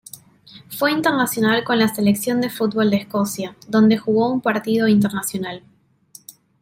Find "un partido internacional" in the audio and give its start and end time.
4.33-5.61